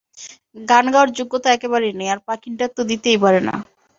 গান 0.67 0.85
গাওয়ার 0.93 1.09
যোগ্যতা 1.17 1.49
একেবারেই 1.51 1.97
নেই, 1.99 2.09
আর 2.13 2.19
পাখির 2.27 2.53
ডাক 2.59 2.71
তো 2.77 2.81
দিতেই 2.89 3.19
পারে 3.23 3.39
না। 3.47 3.55